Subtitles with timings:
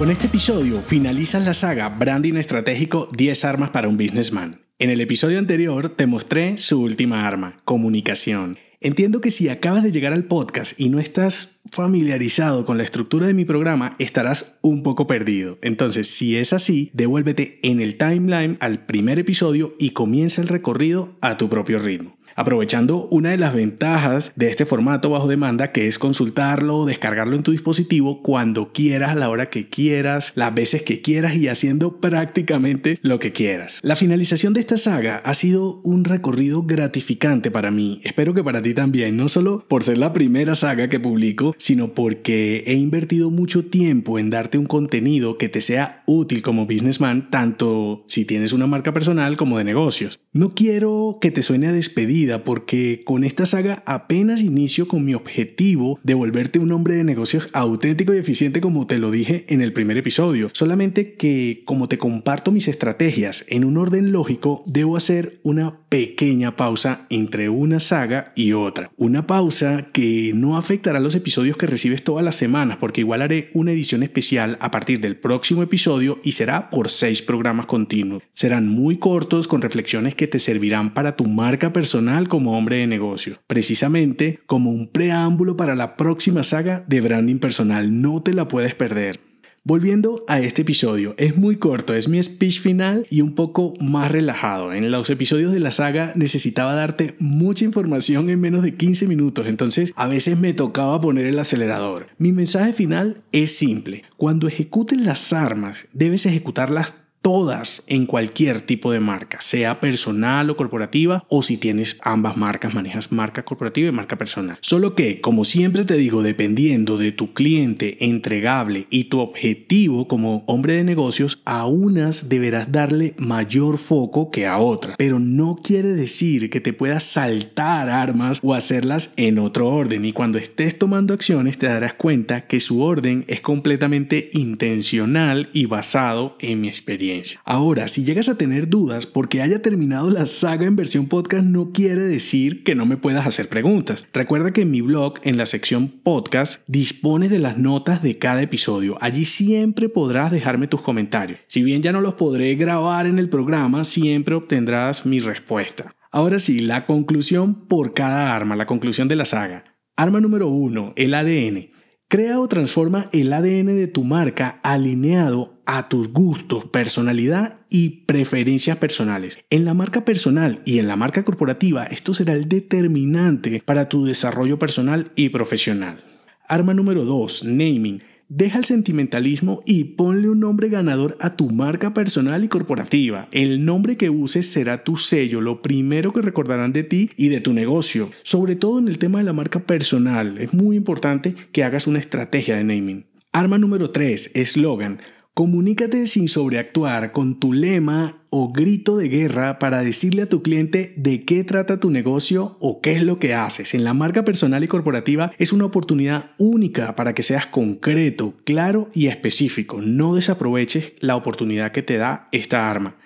[0.00, 4.62] Con este episodio finalizas la saga Branding Estratégico 10 armas para un businessman.
[4.78, 8.58] En el episodio anterior te mostré su última arma, comunicación.
[8.80, 13.26] Entiendo que si acabas de llegar al podcast y no estás familiarizado con la estructura
[13.26, 15.58] de mi programa, estarás un poco perdido.
[15.60, 21.18] Entonces, si es así, devuélvete en el timeline al primer episodio y comienza el recorrido
[21.20, 25.86] a tu propio ritmo aprovechando una de las ventajas de este formato bajo demanda que
[25.86, 30.54] es consultarlo o descargarlo en tu dispositivo cuando quieras, a la hora que quieras, las
[30.54, 33.80] veces que quieras y haciendo prácticamente lo que quieras.
[33.82, 38.62] La finalización de esta saga ha sido un recorrido gratificante para mí, espero que para
[38.62, 43.30] ti también, no solo por ser la primera saga que publico, sino porque he invertido
[43.30, 48.54] mucho tiempo en darte un contenido que te sea útil como businessman, tanto si tienes
[48.54, 50.20] una marca personal como de negocios.
[50.32, 55.12] No quiero que te suene a despedida, porque con esta saga apenas inicio con mi
[55.14, 59.60] objetivo de volverte un hombre de negocios auténtico y eficiente como te lo dije en
[59.60, 60.48] el primer episodio.
[60.52, 66.56] Solamente que como te comparto mis estrategias en un orden lógico, debo hacer una pequeña
[66.56, 68.92] pausa entre una saga y otra.
[68.96, 73.50] Una pausa que no afectará los episodios que recibes todas las semanas porque igual haré
[73.52, 78.22] una edición especial a partir del próximo episodio y será por seis programas continuos.
[78.32, 82.86] Serán muy cortos con reflexiones que te servirán para tu marca personal como hombre de
[82.86, 88.00] negocio, precisamente como un preámbulo para la próxima saga de branding personal.
[88.00, 89.29] No te la puedes perder.
[89.70, 94.10] Volviendo a este episodio, es muy corto, es mi speech final y un poco más
[94.10, 94.72] relajado.
[94.72, 99.46] En los episodios de la saga necesitaba darte mucha información en menos de 15 minutos,
[99.46, 102.08] entonces a veces me tocaba poner el acelerador.
[102.18, 108.92] Mi mensaje final es simple, cuando ejecutes las armas, debes ejecutarlas todas en cualquier tipo
[108.92, 113.92] de marca, sea personal o corporativa, o si tienes ambas marcas, manejas marca corporativa y
[113.92, 114.58] marca personal.
[114.60, 120.44] Solo que, como siempre te digo, dependiendo de tu cliente entregable y tu objetivo como
[120.46, 124.96] hombre de negocios, a unas deberás darle mayor foco que a otras.
[124.98, 130.04] Pero no quiere decir que te puedas saltar armas o hacerlas en otro orden.
[130.04, 135.66] Y cuando estés tomando acciones te darás cuenta que su orden es completamente intencional y
[135.66, 137.09] basado en mi experiencia.
[137.44, 141.72] Ahora, si llegas a tener dudas porque haya terminado la saga en versión podcast, no
[141.72, 144.06] quiere decir que no me puedas hacer preguntas.
[144.12, 148.42] Recuerda que en mi blog, en la sección podcast, dispone de las notas de cada
[148.42, 148.96] episodio.
[149.00, 151.40] Allí siempre podrás dejarme tus comentarios.
[151.46, 155.94] Si bien ya no los podré grabar en el programa, siempre obtendrás mi respuesta.
[156.12, 159.64] Ahora sí, la conclusión por cada arma, la conclusión de la saga.
[159.96, 161.70] Arma número 1, el ADN.
[162.10, 168.78] Crea o transforma el ADN de tu marca alineado a tus gustos, personalidad y preferencias
[168.78, 169.38] personales.
[169.48, 174.04] En la marca personal y en la marca corporativa esto será el determinante para tu
[174.04, 176.02] desarrollo personal y profesional.
[176.48, 178.02] Arma número 2, naming.
[178.32, 183.26] Deja el sentimentalismo y ponle un nombre ganador a tu marca personal y corporativa.
[183.32, 187.40] El nombre que uses será tu sello, lo primero que recordarán de ti y de
[187.40, 188.08] tu negocio.
[188.22, 191.98] Sobre todo en el tema de la marca personal, es muy importante que hagas una
[191.98, 193.06] estrategia de naming.
[193.32, 195.00] Arma número 3, eslogan.
[195.34, 200.94] Comunícate sin sobreactuar con tu lema o grito de guerra para decirle a tu cliente
[200.96, 203.74] de qué trata tu negocio o qué es lo que haces.
[203.74, 208.88] En la marca personal y corporativa es una oportunidad única para que seas concreto, claro
[208.94, 209.80] y específico.
[209.82, 212.96] No desaproveches la oportunidad que te da esta arma.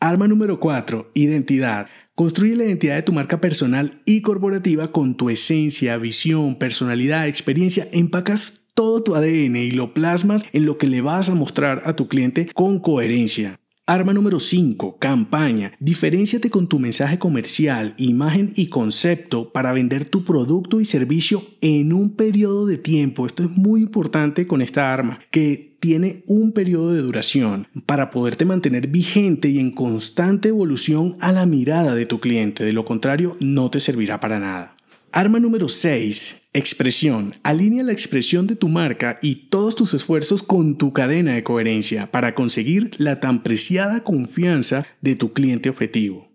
[0.00, 1.86] Arma número 4, identidad.
[2.16, 7.86] Construye la identidad de tu marca personal y corporativa con tu esencia, visión, personalidad, experiencia.
[7.92, 11.94] Empacas todo tu ADN y lo plasmas en lo que le vas a mostrar a
[11.94, 13.61] tu cliente con coherencia.
[13.84, 15.72] Arma número 5, campaña.
[15.80, 21.92] Diferenciate con tu mensaje comercial, imagen y concepto para vender tu producto y servicio en
[21.92, 23.26] un periodo de tiempo.
[23.26, 28.44] Esto es muy importante con esta arma, que tiene un periodo de duración para poderte
[28.44, 32.62] mantener vigente y en constante evolución a la mirada de tu cliente.
[32.62, 34.76] De lo contrario, no te servirá para nada.
[35.14, 36.48] Arma número 6.
[36.54, 37.34] Expresión.
[37.42, 42.10] Alinea la expresión de tu marca y todos tus esfuerzos con tu cadena de coherencia
[42.10, 46.32] para conseguir la tan preciada confianza de tu cliente objetivo.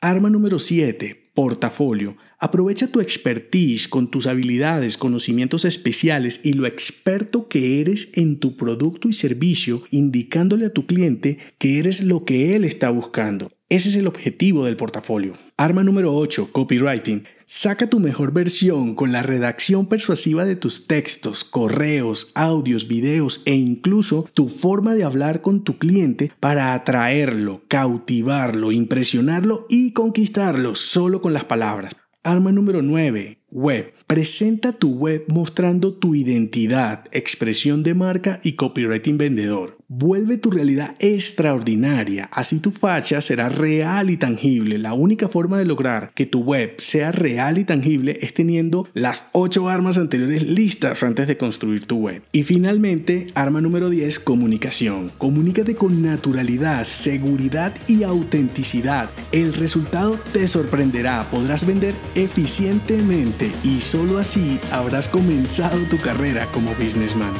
[0.00, 2.16] Arma número 7 portafolio.
[2.40, 8.56] Aprovecha tu expertise con tus habilidades, conocimientos especiales y lo experto que eres en tu
[8.56, 13.52] producto y servicio, indicándole a tu cliente que eres lo que él está buscando.
[13.68, 15.34] Ese es el objetivo del portafolio.
[15.56, 17.22] Arma número 8, copywriting.
[17.50, 23.54] Saca tu mejor versión con la redacción persuasiva de tus textos, correos, audios, videos e
[23.54, 31.22] incluso tu forma de hablar con tu cliente para atraerlo, cautivarlo, impresionarlo y conquistarlo solo
[31.22, 31.96] con las palabras.
[32.22, 33.40] Arma número 9.
[33.50, 33.94] Web.
[34.06, 39.77] Presenta tu web mostrando tu identidad, expresión de marca y copywriting vendedor.
[39.90, 44.76] Vuelve tu realidad extraordinaria, así tu facha será real y tangible.
[44.76, 49.30] La única forma de lograr que tu web sea real y tangible es teniendo las
[49.32, 52.22] 8 armas anteriores listas antes de construir tu web.
[52.32, 55.10] Y finalmente, arma número 10, comunicación.
[55.16, 59.08] Comunícate con naturalidad, seguridad y autenticidad.
[59.32, 66.74] El resultado te sorprenderá, podrás vender eficientemente y solo así habrás comenzado tu carrera como
[66.74, 67.32] businessman.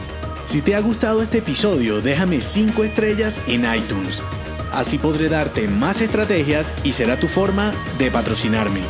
[0.48, 4.22] Si te ha gustado este episodio, déjame 5 estrellas en iTunes.
[4.72, 8.80] Así podré darte más estrategias y será tu forma de patrocinarme.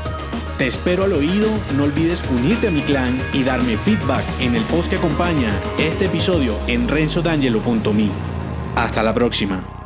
[0.57, 4.63] Te espero al oído, no olvides unirte a mi clan y darme feedback en el
[4.67, 8.09] post que acompaña este episodio en renzodangelo.me.
[8.77, 9.78] Hasta la próxima.